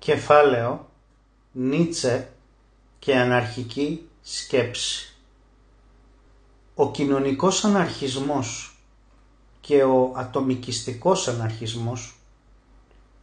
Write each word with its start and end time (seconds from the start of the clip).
Κεφάλαιο 0.00 0.88
Νίτσε 1.52 2.32
και 2.98 3.16
αναρχική 3.16 4.08
σκέψη 4.22 5.14
Ο 6.74 6.90
κοινωνικός 6.90 7.64
αναρχισμός 7.64 8.78
και 9.60 9.82
ο 9.82 10.12
ατομικιστικός 10.16 11.28
αναρχισμός 11.28 12.14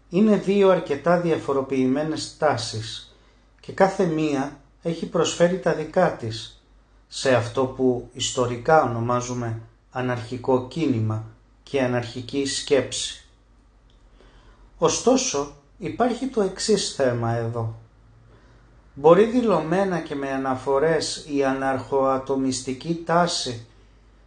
είναι 0.09 0.35
δύο 0.35 0.69
αρκετά 0.69 1.19
διαφοροποιημένες 1.19 2.37
τάσεις 2.37 3.15
και 3.59 3.71
κάθε 3.71 4.05
μία 4.05 4.59
έχει 4.81 5.05
προσφέρει 5.05 5.59
τα 5.59 5.73
δικά 5.73 6.15
της 6.15 6.61
σε 7.07 7.35
αυτό 7.35 7.65
που 7.65 8.09
ιστορικά 8.13 8.83
ονομάζουμε 8.83 9.61
αναρχικό 9.91 10.67
κίνημα 10.67 11.25
και 11.63 11.81
αναρχική 11.81 12.45
σκέψη. 12.45 13.25
Ωστόσο, 14.77 15.55
υπάρχει 15.77 16.27
το 16.27 16.41
εξής 16.41 16.93
θέμα 16.95 17.31
εδώ. 17.31 17.75
Μπορεί 18.93 19.23
δηλωμένα 19.25 19.99
και 19.99 20.15
με 20.15 20.29
αναφορές 20.31 21.25
η 21.29 21.43
αναρχοατομιστική 21.43 23.01
τάση 23.05 23.65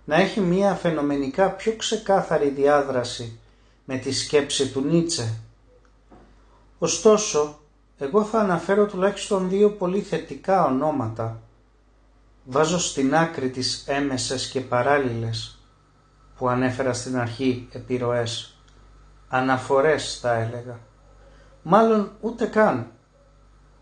να 0.04 0.16
έχει 0.16 0.40
μία 0.40 0.74
φαινομενικά 0.74 1.50
πιο 1.50 1.76
ξεκάθαρη 1.76 2.48
διάδραση 2.48 3.38
με 3.84 3.96
τη 3.96 4.12
σκέψη 4.12 4.68
του 4.68 4.80
Νίτσε; 4.80 5.38
Ωστόσο, 6.78 7.58
εγώ 7.98 8.24
θα 8.24 8.38
αναφέρω 8.40 8.86
τουλάχιστον 8.86 9.48
δύο 9.48 9.70
πολύ 9.70 10.00
θετικά 10.00 10.64
ονόματα. 10.64 11.40
Βάζω 12.44 12.78
στην 12.78 13.14
άκρη 13.14 13.50
τις 13.50 13.84
έμεσες 13.86 14.48
και 14.48 14.60
παράλληλες 14.60 15.58
που 16.36 16.48
ανέφερα 16.48 16.92
στην 16.92 17.18
αρχή 17.18 17.68
επιρροές. 17.72 18.54
Αναφορές 19.28 20.18
θα 20.20 20.34
έλεγα. 20.34 20.78
Μάλλον 21.62 22.10
ούτε 22.20 22.46
καν. 22.46 22.92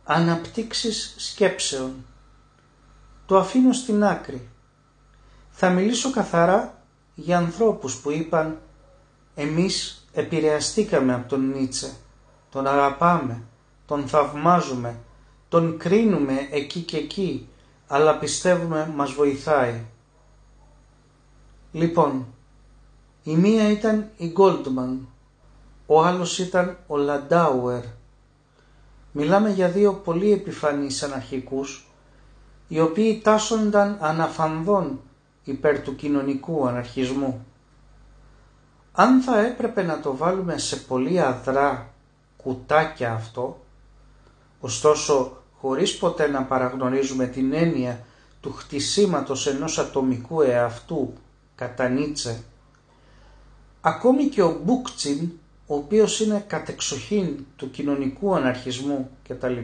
Αναπτύξεις 0.04 1.14
σκέψεων. 1.18 1.92
Το 3.26 3.38
αφήνω 3.38 3.72
στην 3.72 4.04
άκρη. 4.04 4.48
Θα 5.50 5.70
μιλήσω 5.70 6.10
καθαρά 6.10 6.82
για 7.14 7.38
ανθρώπους 7.38 7.96
που 7.96 8.10
είπαν 8.10 8.58
«Εμείς 9.34 10.06
επηρεαστήκαμε 10.12 11.14
από 11.14 11.28
τον 11.28 11.48
Νίτσε, 11.48 11.92
τον 12.50 12.66
αγαπάμε, 12.66 13.42
τον 13.86 14.08
θαυμάζουμε, 14.08 14.96
τον 15.48 15.78
κρίνουμε 15.78 16.48
εκεί 16.50 16.80
και 16.80 16.96
εκεί, 16.96 17.48
αλλά 17.86 18.18
πιστεύουμε 18.18 18.92
μας 18.94 19.12
βοηθάει». 19.12 19.84
Λοιπόν, 21.72 22.26
η 23.22 23.36
μία 23.36 23.70
ήταν 23.70 24.10
η 24.16 24.32
Goldman, 24.36 24.96
ο 25.90 26.04
άλλος 26.04 26.38
ήταν 26.38 26.76
ο 26.86 26.96
Λαντάουερ. 26.96 27.82
Μιλάμε 29.12 29.50
για 29.50 29.68
δύο 29.68 29.92
πολύ 29.92 30.32
επιφανείς 30.32 31.02
αναρχικούς, 31.02 31.86
οι 32.68 32.80
οποίοι 32.80 33.20
τάσσονταν 33.20 33.96
αναφανδόν 34.00 35.00
υπέρ 35.44 35.80
του 35.80 35.96
κοινωνικού 35.96 36.66
αναρχισμού. 36.68 37.46
Αν 38.92 39.20
θα 39.20 39.40
έπρεπε 39.40 39.82
να 39.82 40.00
το 40.00 40.16
βάλουμε 40.16 40.58
σε 40.58 40.76
πολύ 40.76 41.20
αδρά 41.20 41.90
κουτάκια 42.36 43.12
αυτό, 43.12 43.60
ωστόσο 44.60 45.42
χωρίς 45.60 45.98
ποτέ 45.98 46.28
να 46.28 46.42
παραγνωρίζουμε 46.42 47.26
την 47.26 47.52
έννοια 47.52 48.04
του 48.40 48.52
χτισήματος 48.52 49.46
ενός 49.46 49.78
ατομικού 49.78 50.40
εαυτού 50.42 51.12
κατά 51.54 51.88
Νίτσε, 51.88 52.42
ακόμη 53.80 54.24
και 54.24 54.42
ο 54.42 54.60
Μπούκτσιν, 54.64 55.30
ο 55.70 55.74
οποίος 55.76 56.20
είναι 56.20 56.44
κατεξοχήν 56.46 57.44
του 57.56 57.70
κοινωνικού 57.70 58.34
αναρχισμού 58.34 59.10
κτλ, 59.28 59.56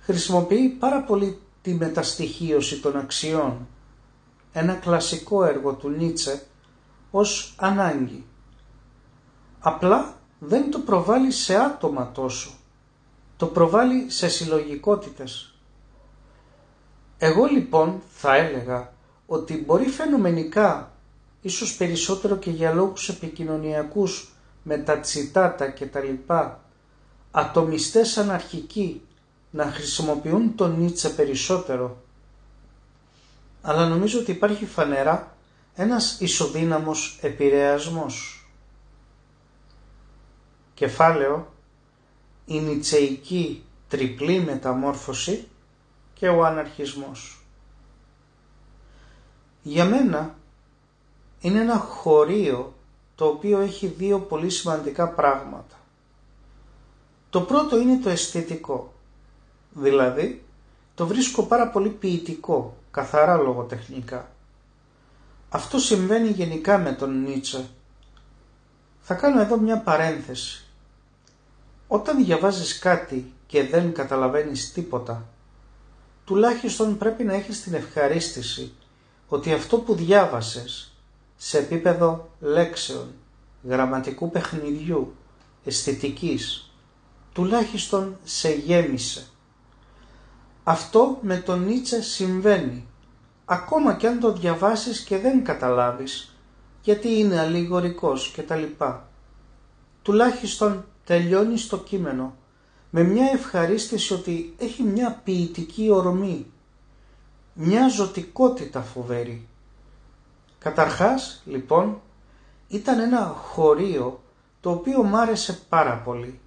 χρησιμοποιεί 0.00 0.68
πάρα 0.68 1.02
πολύ 1.02 1.38
τη 1.62 1.74
μεταστοιχίωση 1.74 2.80
των 2.80 2.96
αξιών 2.96 3.66
ένα 4.52 4.74
κλασικό 4.74 5.44
έργο 5.44 5.72
του 5.74 5.88
Νίτσε 5.88 6.46
ως 7.10 7.54
ανάγκη. 7.58 8.24
Απλά 9.60 10.14
δεν 10.38 10.70
το 10.70 10.78
προβάλλει 10.78 11.30
σε 11.30 11.54
άτομα 11.56 12.12
τόσο, 12.12 12.50
το 13.36 13.46
προβάλλει 13.46 14.10
σε 14.10 14.28
συλλογικότητες. 14.28 15.54
Εγώ 17.18 17.44
λοιπόν 17.44 18.02
θα 18.14 18.34
έλεγα 18.36 18.92
ότι 19.26 19.62
μπορεί 19.66 19.86
φαινομενικά, 19.88 20.92
ίσως 21.42 21.76
περισσότερο 21.76 22.36
και 22.36 22.50
για 22.50 22.72
λόγους 22.72 23.08
επικοινωνιακούς 23.08 24.32
με 24.62 24.78
τα 24.78 24.98
τσιτάτα 25.00 25.70
και 25.70 25.86
τα 25.86 26.00
λοιπά, 26.00 26.64
ατομιστές 27.30 28.18
αναρχικοί 28.18 29.02
να 29.50 29.64
χρησιμοποιούν 29.64 30.54
τον 30.54 30.78
Νίτσε 30.80 31.08
περισσότερο 31.08 31.96
αλλά 33.62 33.88
νομίζω 33.88 34.18
ότι 34.20 34.30
υπάρχει 34.30 34.66
φανερά 34.66 35.36
ένας 35.74 36.20
ισοδύναμος 36.20 37.18
επηρεασμός. 37.22 38.44
Κεφάλαιο 40.74 41.52
η 42.46 42.60
νητσεϊκή 42.60 43.64
τριπλή 43.88 44.40
μεταμόρφωση 44.40 45.48
και 46.14 46.28
ο 46.28 46.44
αναρχισμός. 46.44 47.42
Για 49.62 49.84
μένα 49.84 50.34
είναι 51.40 51.60
ένα 51.60 51.76
χωρίο 51.78 52.74
το 53.20 53.26
οποίο 53.26 53.58
έχει 53.60 53.86
δύο 53.86 54.20
πολύ 54.20 54.50
σημαντικά 54.50 55.08
πράγματα. 55.08 55.76
Το 57.30 57.40
πρώτο 57.40 57.78
είναι 57.78 57.98
το 58.02 58.08
αισθητικό, 58.10 58.92
δηλαδή 59.72 60.44
το 60.94 61.06
βρίσκω 61.06 61.42
πάρα 61.42 61.68
πολύ 61.68 61.88
ποιητικό 61.88 62.76
καθαρά 62.90 63.36
λογοτεχνικά. 63.36 64.30
Αυτό 65.48 65.78
συμβαίνει 65.78 66.28
γενικά 66.28 66.78
με 66.78 66.92
τον 66.92 67.22
Νίτσε. 67.22 67.68
Θα 69.00 69.14
κάνω 69.14 69.40
εδώ 69.40 69.56
μια 69.58 69.78
παρένθεση. 69.78 70.64
Όταν 71.88 72.24
διαβάζεις 72.24 72.78
κάτι 72.78 73.32
και 73.46 73.66
δεν 73.66 73.92
καταλαβαίνεις 73.92 74.72
τίποτα, 74.72 75.24
τουλάχιστον 76.24 76.98
πρέπει 76.98 77.24
να 77.24 77.34
έχεις 77.34 77.62
την 77.62 77.74
ευχαρίστηση 77.74 78.72
ότι 79.28 79.52
αυτό 79.52 79.78
που 79.78 79.94
διάβασες 79.94 80.90
σε 81.42 81.58
επίπεδο 81.58 82.30
λέξεων, 82.40 83.14
γραμματικού 83.64 84.30
παιχνιδιού, 84.30 85.14
αισθητικής, 85.64 86.72
τουλάχιστον 87.32 88.16
σε 88.24 88.48
γέμισε 88.54 89.30
αυτό 90.64 91.18
με 91.20 91.36
τον 91.36 91.64
Νίτσε 91.64 92.02
συμβαίνει, 92.02 92.86
ακόμα 93.44 93.94
και 93.94 94.06
αν 94.06 94.20
το 94.20 94.32
διαβάσεις 94.32 95.00
και 95.00 95.18
δεν 95.18 95.44
καταλάβεις, 95.44 96.36
γιατί 96.82 97.18
είναι 97.18 97.40
αλληγορικός 97.40 98.30
και 98.34 98.42
τα 98.42 98.56
λοιπά. 98.56 99.08
Τουλάχιστον 100.02 100.84
τελειώνει 101.04 101.60
το 101.60 101.78
κείμενο 101.78 102.36
με 102.90 103.02
μια 103.02 103.30
ευχαρίστηση 103.32 104.12
ότι 104.14 104.54
έχει 104.58 104.82
μια 104.82 105.20
ποιητική 105.24 105.90
ορμή, 105.90 106.46
μια 107.54 107.88
ζωτικότητα 107.88 108.80
φοβερή. 108.80 109.48
Καταρχάς, 110.60 111.42
λοιπόν, 111.44 112.00
ήταν 112.68 112.98
ένα 113.00 113.26
χωρίο 113.26 114.22
το 114.60 114.70
οποίο 114.70 115.02
μ' 115.02 115.16
άρεσε 115.16 115.58
πάρα 115.68 115.94
πολύ. 115.96 116.40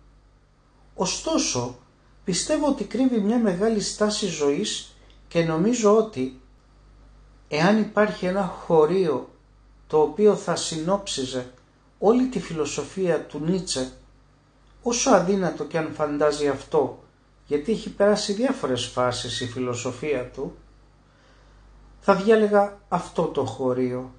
Ωστόσο, 0.96 1.76
πιστεύω 2.24 2.68
ότι 2.68 2.84
κρύβει 2.84 3.20
μια 3.20 3.38
μεγάλη 3.40 3.82
στάση 3.82 4.26
ζωής 4.26 4.96
και 5.28 5.44
νομίζω 5.44 5.98
ότι 5.98 6.42
εάν 7.48 7.80
υπάρχει 7.80 8.26
ένα 8.26 8.46
χωρίο 8.46 9.30
το 9.88 10.02
οποίο 10.02 10.36
θα 10.36 10.56
συνόψιζε 10.56 11.52
όλη 12.00 12.28
τη 12.28 12.40
φιλοσοφία 12.40 13.26
του 13.26 13.40
Νίτσε, 13.40 13.92
όσο 14.84 15.10
αδύνατο 15.10 15.64
και 15.66 15.78
αν 15.78 15.94
φαντάζει 15.94 16.48
αυτό, 16.48 17.04
γιατί 17.48 17.72
έχει 17.72 17.90
περάσει 17.90 18.34
διάφορες 18.34 18.86
φάσεις 18.86 19.42
η 19.42 19.48
φιλοσοφία 19.48 20.30
του, 20.30 20.56
θα 22.06 22.16
διάλεγα 22.16 22.78
αυτό 22.90 23.24
το 23.24 23.46
χωρίο. 23.46 24.12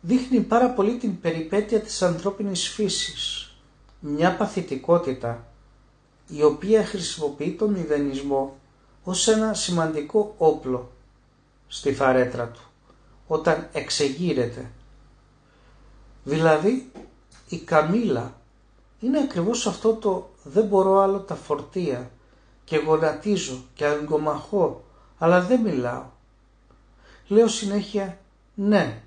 Δείχνει 0.00 0.40
πάρα 0.40 0.70
πολύ 0.70 0.96
την 0.96 1.20
περιπέτεια 1.20 1.80
της 1.80 2.02
ανθρώπινης 2.02 2.68
φύσης, 2.68 3.52
μια 4.00 4.36
παθητικότητα 4.36 5.46
η 6.28 6.42
οποία 6.42 6.84
χρησιμοποιεί 6.84 7.52
τον 7.52 7.70
μηδενισμό 7.70 8.56
ως 9.04 9.28
ένα 9.28 9.54
σημαντικό 9.54 10.34
όπλο 10.38 10.90
στη 11.68 11.94
φαρέτρα 11.94 12.46
του 12.48 12.60
όταν 13.26 13.68
εξεγείρεται. 13.72 14.70
Δηλαδή 16.24 16.92
η 17.48 17.58
καμήλα 17.58 18.34
είναι 19.00 19.18
ακριβώς 19.18 19.66
αυτό 19.66 19.94
το 19.94 20.30
δεν 20.42 20.64
μπορώ 20.64 20.98
άλλο 20.98 21.18
τα 21.18 21.34
φορτία 21.34 22.10
και 22.64 22.76
γονατίζω 22.76 23.64
και 23.74 23.86
αγκομαχώ 23.86 24.84
αλλά 25.18 25.42
δεν 25.42 25.60
μιλάω. 25.60 26.18
Λέω 27.30 27.48
συνέχεια 27.48 28.18
ναι. 28.54 29.00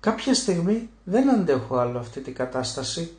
Κάποια 0.00 0.34
στιγμή 0.34 0.90
δεν 1.04 1.30
αντέχω 1.30 1.76
άλλο 1.76 1.98
αυτή 1.98 2.20
την 2.20 2.34
κατάσταση 2.34 3.16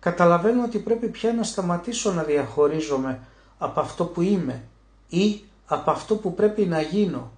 καταλαβαίνω 0.00 0.64
ότι 0.64 0.78
πρέπει 0.78 1.08
πια 1.08 1.32
να 1.32 1.42
σταματήσω 1.42 2.12
να 2.12 2.22
διαχωρίζομαι 2.22 3.20
από 3.58 3.80
αυτό 3.80 4.04
που 4.04 4.20
είμαι 4.22 4.62
ή 5.08 5.42
από 5.66 5.90
αυτό 5.90 6.16
που 6.16 6.34
πρέπει 6.34 6.64
να 6.66 6.80
γίνω 6.80 7.30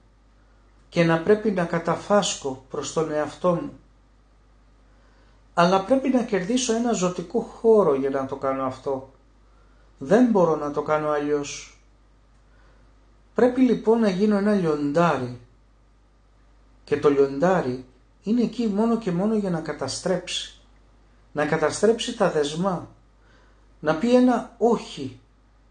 και 0.88 1.04
να 1.04 1.18
πρέπει 1.22 1.50
να 1.50 1.64
καταφάσκω 1.64 2.64
προς 2.70 2.92
τον 2.92 3.10
εαυτό 3.12 3.54
μου. 3.54 3.72
Αλλά 5.54 5.84
πρέπει 5.84 6.08
να 6.08 6.22
κερδίσω 6.22 6.74
ένα 6.74 6.92
ζωτικό 6.92 7.40
χώρο 7.40 7.94
για 7.94 8.10
να 8.10 8.26
το 8.26 8.36
κάνω 8.36 8.62
αυτό. 8.64 9.10
Δεν 9.98 10.30
μπορώ 10.30 10.56
να 10.56 10.70
το 10.70 10.82
κάνω 10.82 11.08
αλλιώς. 11.08 11.78
Πρέπει 13.34 13.60
λοιπόν 13.60 13.98
να 14.00 14.08
γίνω 14.08 14.36
ένα 14.36 14.52
λιοντάρι. 14.54 15.40
Και 16.88 16.96
το 16.96 17.10
λιοντάρι 17.10 17.84
είναι 18.22 18.42
εκεί 18.42 18.66
μόνο 18.66 18.98
και 18.98 19.10
μόνο 19.12 19.34
για 19.34 19.50
να 19.50 19.60
καταστρέψει. 19.60 20.60
Να 21.32 21.46
καταστρέψει 21.46 22.16
τα 22.16 22.30
δεσμά. 22.30 22.88
Να 23.80 23.94
πει 23.94 24.14
ένα 24.14 24.54
όχι 24.58 25.20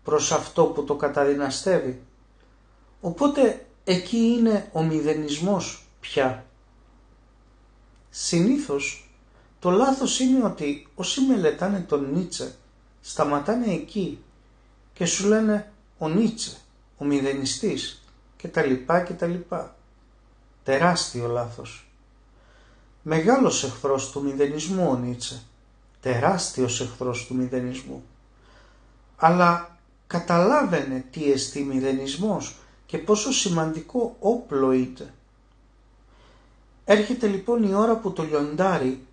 προς 0.03 0.31
αυτό 0.31 0.65
που 0.65 0.83
το 0.83 0.95
καταδυναστεύει. 0.95 2.01
Οπότε 3.01 3.65
εκεί 3.83 4.17
είναι 4.17 4.69
ο 4.73 4.83
μηδενισμός 4.83 5.87
πια. 5.99 6.45
Συνήθως 8.09 9.09
το 9.59 9.69
λάθος 9.69 10.19
είναι 10.19 10.43
ότι 10.45 10.87
όσοι 10.95 11.21
μελετάνε 11.21 11.79
τον 11.79 12.11
Νίτσε 12.13 12.55
σταματάνε 13.01 13.73
εκεί 13.73 14.19
και 14.93 15.05
σου 15.05 15.27
λένε 15.27 15.71
ο 15.97 16.09
Νίτσε, 16.09 16.57
ο 16.97 17.05
μηδενιστής 17.05 18.03
και 18.37 18.47
τα 18.47 18.65
λοιπά 18.65 19.01
και 19.01 19.13
τα 19.13 19.25
λοιπά. 19.25 19.76
Τεράστιο 20.67 21.27
λάθος. 21.27 21.87
Μεγάλος 23.01 23.63
εχθρός 23.63 24.11
του 24.11 24.23
μηδενισμού 24.23 24.89
ο 24.89 24.95
Νίτσε. 24.95 25.41
Τεράστιος 26.01 26.81
εχθρός 26.81 27.25
του 27.25 27.35
μηδενισμού. 27.35 28.03
Αλλά 29.15 29.77
καταλάβαινε 30.07 31.05
τι 31.11 31.31
εστί 31.31 31.63
μηδενισμός 31.63 32.55
και 32.85 32.97
πόσο 32.97 33.31
σημαντικό 33.31 34.15
όπλο 34.19 34.71
είναι. 34.71 35.13
Έρχεται 36.85 37.27
λοιπόν 37.27 37.63
η 37.63 37.73
ώρα 37.73 37.95
που 37.95 38.13
το 38.13 38.23
λιοντάρι 38.23 39.05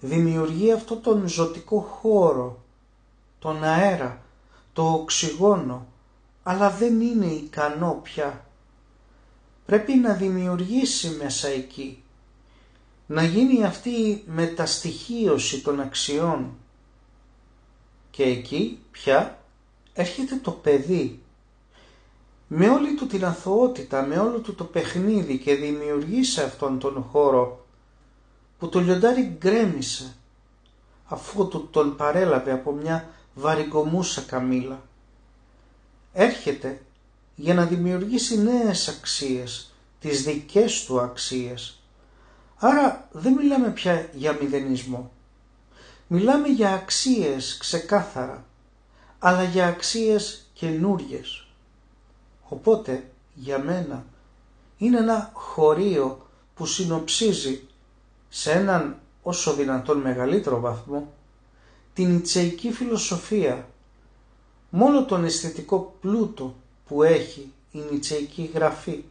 δημιουργεί 0.00 0.72
αυτό 0.72 0.96
τον 0.96 1.28
ζωτικό 1.28 1.80
χώρο, 1.80 2.62
τον 3.38 3.64
αέρα, 3.64 4.22
το 4.72 4.92
οξυγόνο, 4.92 5.86
αλλά 6.42 6.70
δεν 6.70 7.00
είναι 7.00 7.26
ικανό 7.26 8.00
πια. 8.02 8.44
Πρέπει 9.70 9.94
να 9.94 10.12
δημιουργήσει 10.14 11.16
μέσα 11.22 11.48
εκεί, 11.48 12.02
να 13.06 13.24
γίνει 13.24 13.64
αυτή 13.64 13.90
η 13.90 14.22
μεταστοιχίωση 14.26 15.60
των 15.62 15.80
αξιών. 15.80 16.56
Και 18.10 18.22
εκεί 18.22 18.78
πια 18.90 19.42
έρχεται 19.92 20.36
το 20.36 20.50
παιδί 20.50 21.22
με 22.48 22.68
όλη 22.68 22.94
του 22.94 23.06
την 23.06 23.24
αθωότητα, 23.24 24.02
με 24.06 24.18
όλο 24.18 24.38
του 24.38 24.54
το 24.54 24.64
παιχνίδι 24.64 25.38
και 25.38 25.54
δημιουργεί 25.54 26.24
σε 26.24 26.42
αυτόν 26.42 26.78
τον 26.78 27.02
χώρο 27.02 27.66
που 28.58 28.68
το 28.68 28.80
λιοντάρι 28.80 29.36
γκρέμισε 29.38 30.16
αφού 31.04 31.48
του 31.48 31.68
τον 31.70 31.96
παρέλαβε 31.96 32.52
από 32.52 32.72
μια 32.72 33.08
βαρυγκομούσα 33.34 34.20
καμήλα. 34.20 34.82
Έρχεται 36.12 36.82
για 37.40 37.54
να 37.54 37.64
δημιουργήσει 37.64 38.38
νέες 38.42 38.88
αξίες, 38.88 39.72
τις 40.00 40.22
δικές 40.22 40.84
του 40.84 41.00
αξίες. 41.00 41.82
Άρα 42.56 43.08
δεν 43.12 43.32
μιλάμε 43.32 43.70
πια 43.70 44.08
για 44.14 44.38
μηδενισμό. 44.40 45.10
Μιλάμε 46.06 46.48
για 46.48 46.72
αξίες 46.72 47.56
ξεκάθαρα, 47.60 48.44
αλλά 49.18 49.42
για 49.42 49.66
αξίες 49.66 50.50
καινούριες. 50.52 51.46
Οπότε 52.48 53.10
για 53.34 53.58
μένα 53.58 54.04
είναι 54.76 54.98
ένα 54.98 55.30
χωρίο 55.34 56.26
που 56.54 56.66
συνοψίζει 56.66 57.62
σε 58.28 58.52
έναν 58.52 58.98
όσο 59.22 59.54
δυνατόν 59.54 59.98
μεγαλύτερο 59.98 60.60
βαθμό 60.60 61.12
την 61.94 62.16
Ιτσεϊκή 62.16 62.72
φιλοσοφία 62.72 63.68
μόνο 64.70 65.04
τον 65.04 65.24
αισθητικό 65.24 65.94
πλούτο 66.00 66.54
που 66.90 67.02
έχει 67.02 67.52
η 67.70 67.80
Ιτσεϊκή 67.92 68.50
γραφή. 68.54 69.04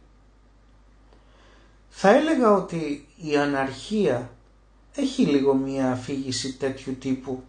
Θα 1.88 2.08
έλεγα 2.08 2.52
ότι 2.52 3.08
η 3.16 3.36
αναρχία 3.36 4.30
έχει 4.94 5.22
λίγο 5.22 5.54
μία 5.54 5.92
αφήγηση 5.92 6.56
τέτοιου 6.56 6.96
τύπου. 6.98 7.42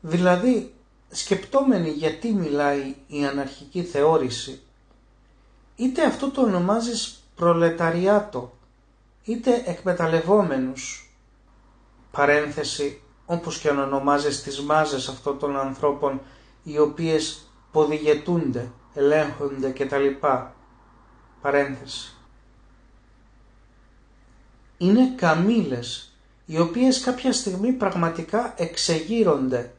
Δηλαδή, 0.00 0.74
σκεπτόμενοι 1.10 1.90
γιατί 1.90 2.32
μιλάει 2.32 2.94
η 3.06 3.24
αναρχική 3.24 3.82
θεώρηση, 3.82 4.60
είτε 5.76 6.04
αυτό 6.04 6.30
το 6.30 6.42
ονομάζεις 6.42 7.22
προλεταριάτο, 7.34 8.52
είτε 9.24 9.62
εκμεταλλευόμενους. 9.66 11.10
Παρένθεση, 12.10 13.00
όπως 13.26 13.58
και 13.58 13.68
αν 13.68 13.78
ονομάζεις 13.78 14.42
τις 14.42 14.60
μάζες 14.60 15.08
αυτών 15.08 15.38
των 15.38 15.56
ανθρώπων 15.56 16.20
οι 16.62 16.78
οποίες 16.78 17.50
ποδηγετούνται, 17.72 18.70
ελέγχονται 18.96 19.70
κτλ. 19.70 20.06
Παρένθεση. 21.42 22.16
Είναι 24.78 25.12
καμήλες 25.16 26.16
οι 26.46 26.58
οποίες 26.58 27.00
κάποια 27.00 27.32
στιγμή 27.32 27.72
πραγματικά 27.72 28.54
εξεγείρονται. 28.56 29.72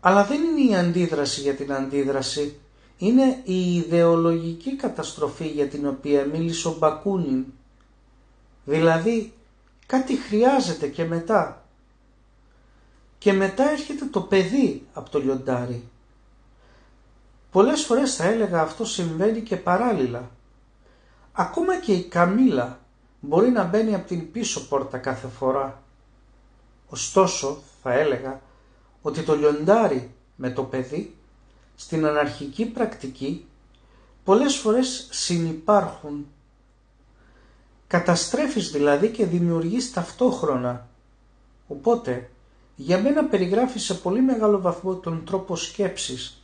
Αλλά 0.00 0.24
δεν 0.24 0.42
είναι 0.42 0.72
η 0.72 0.76
αντίδραση 0.76 1.40
για 1.40 1.54
την 1.54 1.72
αντίδραση, 1.72 2.60
είναι 2.98 3.40
η 3.44 3.74
ιδεολογική 3.74 4.76
καταστροφή 4.76 5.46
για 5.46 5.68
την 5.68 5.86
οποία 5.86 6.24
μίλησε 6.24 6.68
ο 6.68 6.76
Μπακούνιν. 6.78 7.44
Δηλαδή 8.64 9.32
κάτι 9.86 10.16
χρειάζεται 10.16 10.86
και 10.86 11.04
μετά. 11.04 11.64
Και 13.18 13.32
μετά 13.32 13.70
έρχεται 13.70 14.04
το 14.04 14.20
παιδί 14.20 14.86
από 14.92 15.10
το 15.10 15.18
λιοντάρι. 15.18 15.88
Πολλές 17.52 17.84
φορές 17.84 18.14
θα 18.14 18.24
έλεγα 18.24 18.60
αυτό 18.60 18.84
συμβαίνει 18.84 19.40
και 19.40 19.56
παράλληλα. 19.56 20.30
Ακόμα 21.32 21.80
και 21.80 21.92
η 21.92 22.04
καμήλα 22.04 22.78
μπορεί 23.20 23.50
να 23.50 23.64
μπαίνει 23.64 23.94
από 23.94 24.06
την 24.06 24.30
πίσω 24.32 24.66
πόρτα 24.68 24.98
κάθε 24.98 25.28
φορά. 25.28 25.82
Ωστόσο 26.88 27.58
θα 27.82 27.92
έλεγα 27.92 28.40
ότι 29.02 29.22
το 29.22 29.36
λιοντάρι 29.36 30.10
με 30.36 30.50
το 30.50 30.62
παιδί 30.64 31.14
στην 31.76 32.06
αναρχική 32.06 32.64
πρακτική 32.66 33.46
πολλές 34.24 34.56
φορές 34.56 35.08
συνυπάρχουν. 35.10 36.26
Καταστρέφεις 37.86 38.70
δηλαδή 38.70 39.08
και 39.10 39.26
δημιουργείς 39.26 39.92
ταυτόχρονα. 39.92 40.86
Οπότε, 41.68 42.30
για 42.76 43.00
μένα 43.00 43.24
περιγράφει 43.24 43.78
σε 43.78 43.94
πολύ 43.94 44.20
μεγάλο 44.20 44.60
βαθμό 44.60 44.94
τον 44.94 45.24
τρόπο 45.24 45.56
σκέψης 45.56 46.41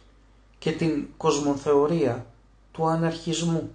και 0.59 0.73
την 0.73 1.07
κοσμοθεωρία 1.17 2.27
του 2.73 2.87
αναρχισμού. 2.87 3.71